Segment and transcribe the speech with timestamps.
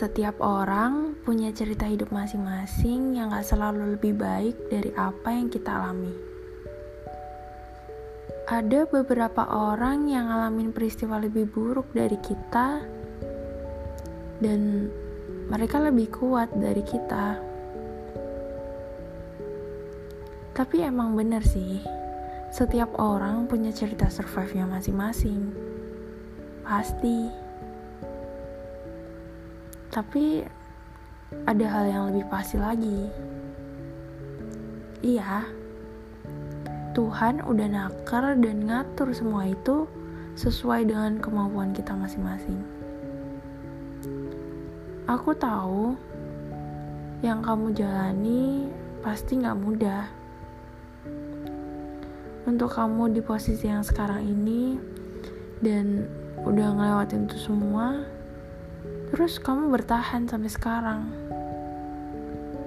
[0.00, 5.68] Setiap orang punya cerita hidup masing-masing yang gak selalu lebih baik dari apa yang kita
[5.76, 6.08] alami.
[8.48, 12.80] Ada beberapa orang yang ngalamin peristiwa lebih buruk dari kita,
[14.40, 14.88] dan
[15.52, 17.36] mereka lebih kuat dari kita.
[20.56, 21.76] Tapi emang bener sih,
[22.48, 25.52] setiap orang punya cerita survive-nya masing-masing.
[26.64, 27.49] Pasti.
[29.90, 30.46] Tapi
[31.46, 33.10] ada hal yang lebih pasti lagi.
[35.02, 35.46] Iya,
[36.94, 39.86] Tuhan udah nakar dan ngatur semua itu
[40.34, 42.60] sesuai dengan kemampuan kita masing-masing.
[45.10, 45.98] Aku tahu
[47.22, 48.70] yang kamu jalani
[49.02, 50.06] pasti gak mudah.
[52.46, 54.78] Untuk kamu di posisi yang sekarang ini
[55.60, 56.06] dan
[56.46, 58.06] udah ngelewatin itu semua,
[59.10, 61.00] Terus kamu bertahan sampai sekarang.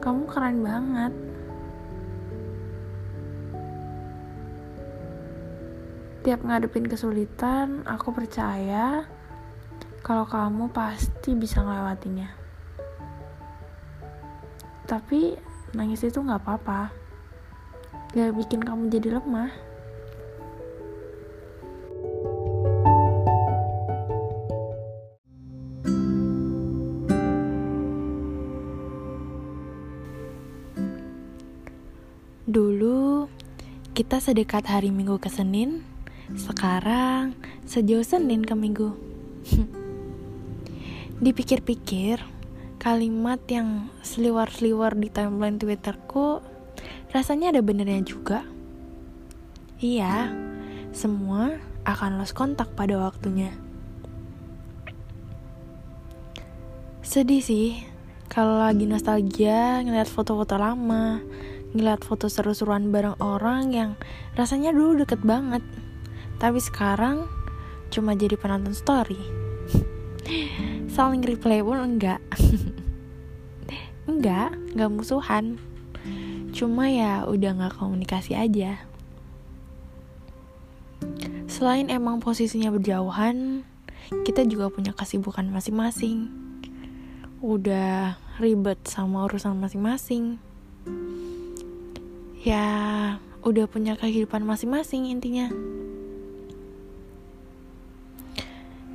[0.00, 1.12] Kamu keren banget.
[6.20, 9.04] Tiap ngadepin kesulitan, aku percaya
[10.00, 12.28] kalau kamu pasti bisa ngelewatinya.
[14.88, 15.36] Tapi
[15.76, 16.92] nangis itu gak apa-apa.
[18.16, 19.69] Gak bikin kamu jadi lemah.
[32.50, 33.30] Dulu
[33.94, 35.86] kita sedekat hari Minggu ke Senin,
[36.34, 38.90] sekarang sejauh Senin ke Minggu.
[41.22, 42.18] Dipikir-pikir,
[42.82, 46.42] kalimat yang seliwar-seliwar di timeline Twitterku
[47.14, 48.42] rasanya ada benernya juga.
[49.78, 50.34] Iya,
[50.90, 51.54] semua
[51.86, 53.54] akan lost kontak pada waktunya.
[57.06, 57.78] Sedih sih
[58.26, 61.22] kalau lagi nostalgia ngeliat foto-foto lama,
[61.70, 63.90] ngeliat foto seru-seruan bareng orang yang
[64.34, 65.62] rasanya dulu deket banget.
[66.42, 67.30] Tapi sekarang
[67.94, 69.18] cuma jadi penonton story.
[70.94, 72.18] Saling replay pun enggak.
[74.10, 75.62] Enggak enggak musuhan.
[76.50, 78.82] Cuma ya udah nggak komunikasi aja.
[81.46, 83.62] Selain emang posisinya berjauhan
[84.26, 86.26] kita juga punya kesibukan masing-masing.
[87.38, 90.49] Udah ribet sama urusan masing-masing
[92.40, 92.66] ya
[93.44, 95.52] udah punya kehidupan masing-masing intinya.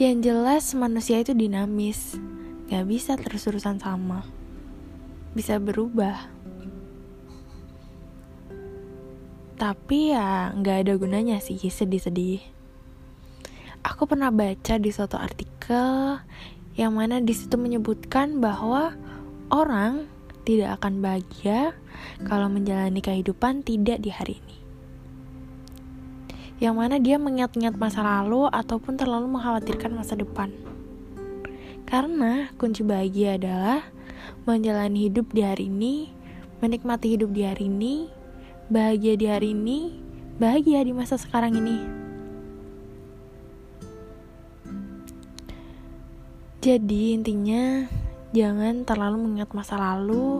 [0.00, 2.16] Yang jelas manusia itu dinamis,
[2.72, 4.24] gak bisa terus-terusan sama,
[5.36, 6.28] bisa berubah.
[9.60, 12.40] Tapi ya gak ada gunanya sih sedih-sedih.
[13.84, 16.20] Aku pernah baca di suatu artikel
[16.76, 18.96] yang mana di situ menyebutkan bahwa
[19.52, 20.08] orang
[20.44, 21.76] tidak akan bahagia
[22.24, 24.56] kalau menjalani kehidupan tidak di hari ini.
[26.60, 30.52] Yang mana dia mengingat-ingat masa lalu ataupun terlalu mengkhawatirkan masa depan.
[31.88, 33.80] Karena kunci bahagia adalah
[34.44, 36.12] menjalani hidup di hari ini,
[36.60, 38.12] menikmati hidup di hari ini,
[38.68, 39.98] bahagia di hari ini,
[40.36, 42.00] bahagia di masa sekarang ini.
[46.60, 47.88] Jadi intinya
[48.30, 50.38] Jangan terlalu mengingat masa lalu,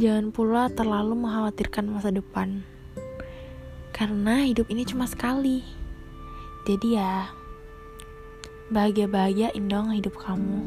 [0.00, 2.64] jangan pula terlalu mengkhawatirkan masa depan.
[3.92, 5.60] Karena hidup ini cuma sekali.
[6.64, 7.28] Jadi ya,
[8.72, 10.64] bahagia-bahagiain dong hidup kamu.